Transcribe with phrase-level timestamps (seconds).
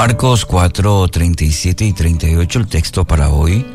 [0.00, 3.66] Marcos 4, 37 y 38 el texto para hoy.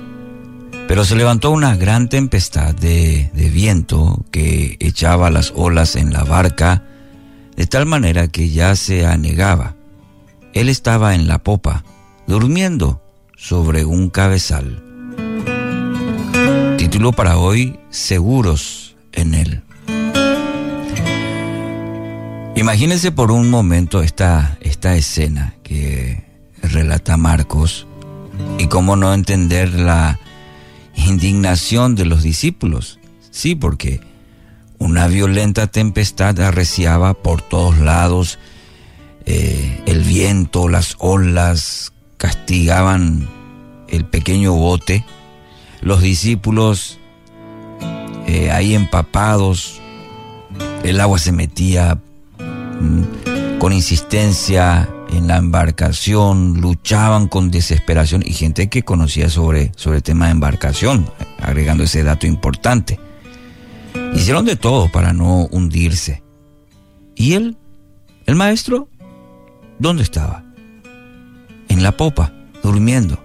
[0.87, 6.23] Pero se levantó una gran tempestad de, de, viento que echaba las olas en la
[6.23, 6.85] barca
[7.57, 9.75] de tal manera que ya se anegaba.
[10.53, 11.83] Él estaba en la popa,
[12.25, 13.01] durmiendo
[13.35, 14.81] sobre un cabezal.
[16.77, 19.61] Título para hoy, Seguros en él.
[22.55, 25.55] Imagínense por un momento esta, esta escena
[26.61, 27.87] relata Marcos
[28.57, 30.19] y cómo no entender la
[30.95, 32.99] indignación de los discípulos.
[33.31, 34.01] Sí, porque
[34.77, 38.39] una violenta tempestad arreciaba por todos lados,
[39.25, 43.27] eh, el viento, las olas castigaban
[43.87, 45.05] el pequeño bote,
[45.81, 46.99] los discípulos
[48.27, 49.81] eh, ahí empapados,
[50.83, 51.99] el agua se metía
[52.83, 59.97] Mm, con insistencia en la embarcación, luchaban con desesperación y gente que conocía sobre, sobre
[59.97, 62.99] el tema de embarcación, agregando ese dato importante.
[64.15, 66.23] Hicieron de todo para no hundirse.
[67.15, 67.57] ¿Y él,
[68.25, 68.89] el maestro,
[69.79, 70.43] dónde estaba?
[71.69, 73.23] En la popa, durmiendo.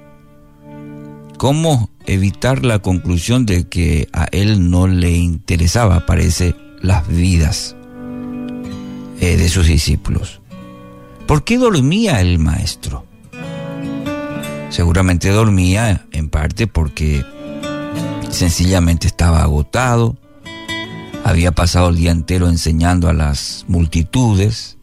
[1.38, 7.76] ¿Cómo evitar la conclusión de que a él no le interesaba, parece, las vidas
[9.20, 10.40] eh, de sus discípulos.
[11.28, 13.04] ¿Por qué dormía el maestro?
[14.70, 17.22] Seguramente dormía en parte porque
[18.30, 20.16] sencillamente estaba agotado,
[21.24, 24.78] había pasado el día entero enseñando a las multitudes,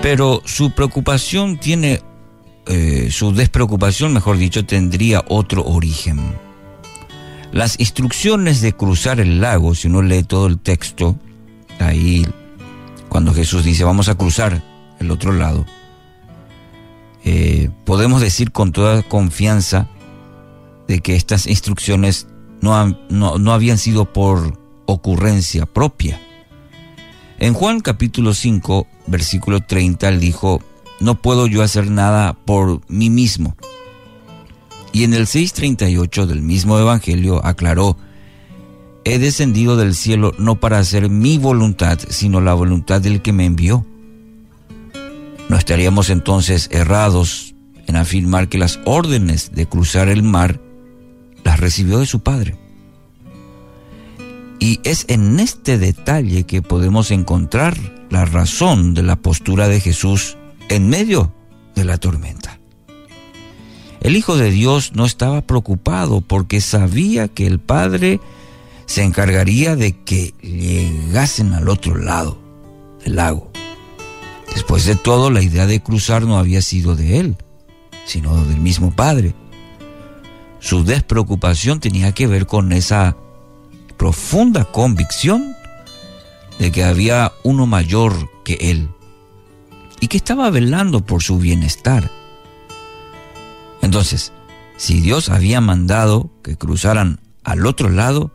[0.00, 2.02] pero su preocupación tiene,
[2.66, 6.20] eh, su despreocupación, mejor dicho, tendría otro origen.
[7.50, 11.16] Las instrucciones de cruzar el lago, si uno lee todo el texto,
[11.80, 12.24] ahí
[13.12, 14.62] cuando Jesús dice vamos a cruzar
[14.98, 15.66] el otro lado,
[17.24, 19.86] eh, podemos decir con toda confianza
[20.88, 22.26] de que estas instrucciones
[22.62, 26.18] no, no, habían sido por ocurrencia propia.
[27.38, 30.62] En Juan capítulo 5, versículo 30, él dijo,
[30.98, 33.56] no puedo yo hacer nada por mí mismo.
[34.90, 37.98] Y en el 6.38 del mismo Evangelio aclaró,
[39.04, 43.46] he descendido del cielo no para hacer mi voluntad, sino la voluntad del que me
[43.46, 43.86] envió.
[45.48, 47.54] No estaríamos entonces errados
[47.86, 50.60] en afirmar que las órdenes de cruzar el mar
[51.44, 52.56] las recibió de su Padre.
[54.58, 57.76] Y es en este detalle que podemos encontrar
[58.10, 60.36] la razón de la postura de Jesús
[60.68, 61.34] en medio
[61.74, 62.60] de la tormenta.
[64.00, 68.20] El Hijo de Dios no estaba preocupado porque sabía que el Padre
[68.86, 72.38] se encargaría de que llegasen al otro lado
[73.04, 73.50] del lago.
[74.54, 77.36] Después de todo, la idea de cruzar no había sido de él,
[78.04, 79.34] sino del mismo Padre.
[80.60, 83.16] Su despreocupación tenía que ver con esa
[83.96, 85.56] profunda convicción
[86.58, 88.88] de que había uno mayor que él
[90.00, 92.10] y que estaba velando por su bienestar.
[93.80, 94.32] Entonces,
[94.76, 98.30] si Dios había mandado que cruzaran al otro lado,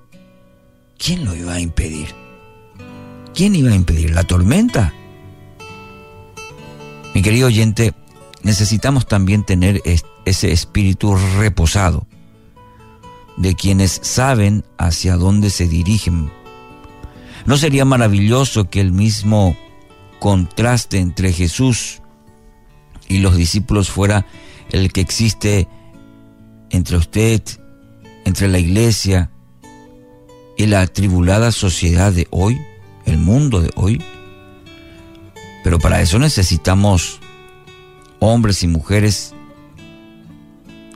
[0.98, 2.08] ¿quién lo iba a impedir?
[3.34, 4.12] ¿Quién iba a impedir?
[4.12, 4.94] ¿La tormenta?
[7.14, 7.94] Mi querido oyente,
[8.44, 9.82] necesitamos también tener
[10.26, 12.08] ese espíritu reposado
[13.38, 16.32] de quienes saben hacia dónde se dirigen.
[17.46, 19.56] ¿No sería maravilloso que el mismo
[20.20, 22.02] contraste entre Jesús
[23.08, 24.26] y los discípulos fuera
[24.72, 25.68] el que existe
[26.70, 27.42] entre usted,
[28.26, 29.32] entre la iglesia,
[30.58, 32.60] y la atribulada sociedad de hoy,
[33.06, 34.02] el mundo de hoy.
[35.64, 37.20] Pero para eso necesitamos
[38.20, 39.34] hombres y mujeres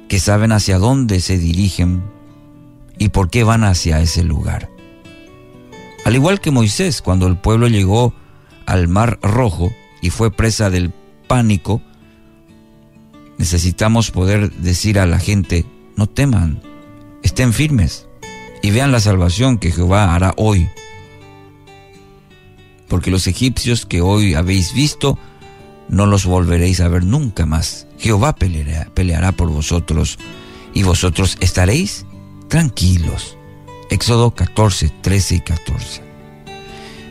[0.09, 2.01] que saben hacia dónde se dirigen
[2.97, 4.69] y por qué van hacia ese lugar.
[6.03, 8.13] Al igual que Moisés, cuando el pueblo llegó
[8.65, 9.71] al Mar Rojo
[10.01, 10.91] y fue presa del
[11.27, 11.81] pánico,
[13.37, 15.65] necesitamos poder decir a la gente,
[15.95, 16.61] no teman,
[17.21, 18.07] estén firmes
[18.61, 20.69] y vean la salvación que Jehová hará hoy.
[22.87, 25.17] Porque los egipcios que hoy habéis visto,
[25.87, 27.87] no los volveréis a ver nunca más.
[27.97, 30.17] Jehová peleará, por vosotros
[30.73, 32.05] y vosotros estaréis
[32.47, 33.37] tranquilos.
[33.89, 36.01] Éxodo 14, 13 y 14.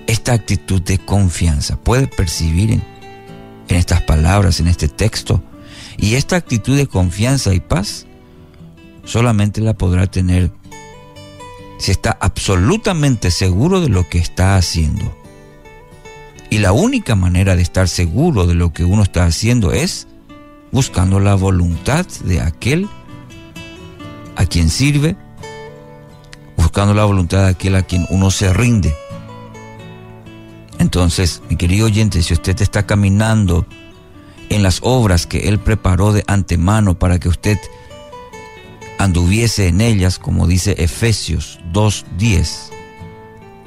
[0.06, 2.82] Esta actitud de confianza puede percibir en,
[3.69, 5.43] en estas palabras, en este texto,
[5.99, 8.06] y esta actitud de confianza y paz
[9.05, 10.50] solamente la podrá tener
[11.81, 15.17] si está absolutamente seguro de lo que está haciendo.
[16.50, 20.06] Y la única manera de estar seguro de lo que uno está haciendo es
[20.73, 22.88] buscando la voluntad de aquel
[24.37, 25.17] a quien sirve,
[26.56, 28.94] buscando la voluntad de aquel a quien uno se rinde.
[30.79, 33.67] Entonces, mi querido oyente, si usted está caminando
[34.50, 37.59] en las obras que Él preparó de antemano para que usted
[39.02, 42.70] anduviese en ellas, como dice Efesios 2.10,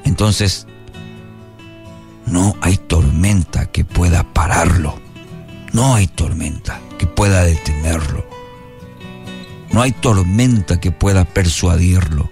[0.04, 0.68] entonces
[2.26, 5.00] no hay tormenta que pueda pararlo.
[5.72, 8.24] No hay tormenta que pueda detenerlo.
[9.72, 12.30] No hay tormenta que pueda persuadirlo.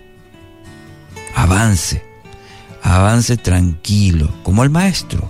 [1.34, 2.04] Avance,
[2.82, 5.28] avance tranquilo, como el maestro,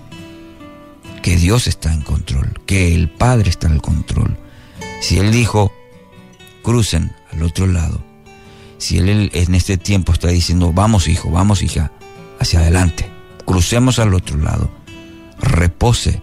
[1.22, 4.36] que Dios está en control, que el Padre está en control.
[5.00, 5.72] Si Él dijo,
[6.62, 8.02] crucen al otro lado,
[8.79, 11.93] si Él en este tiempo está diciendo, vamos hijo, vamos hija,
[12.40, 13.08] hacia adelante,
[13.44, 14.70] crucemos al otro lado,
[15.38, 16.20] repose,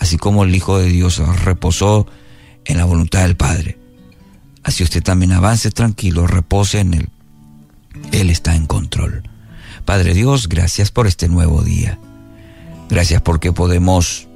[0.00, 2.06] así como el Hijo de Dios reposó
[2.64, 3.78] en la voluntad del Padre.
[4.62, 7.08] Así usted también avance tranquilo, repose en Él.
[8.12, 9.22] Él está en control.
[9.84, 11.98] Padre Dios, gracias por este nuevo día.
[12.88, 14.26] Gracias porque podemos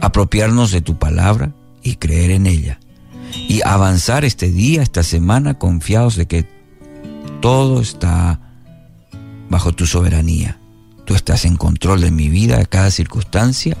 [0.00, 1.52] apropiarnos de tu palabra
[1.82, 2.80] y creer en ella.
[3.48, 6.48] Y avanzar este día, esta semana, confiados de que
[7.40, 8.40] todo está
[9.48, 10.58] bajo tu soberanía.
[11.04, 13.76] Tú estás en control de mi vida, de cada circunstancia,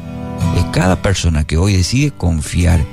[0.54, 2.84] de cada persona que hoy decide confiar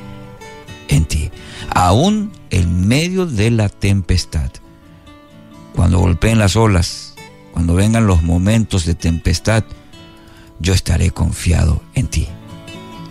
[0.88, 1.32] en ti,
[1.70, 4.50] aún en medio de la tempestad.
[5.76, 7.14] Cuando golpeen las olas,
[7.52, 9.64] cuando vengan los momentos de tempestad,
[10.60, 12.28] yo estaré confiado en ti.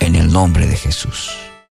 [0.01, 1.31] En el nombre de Jesús.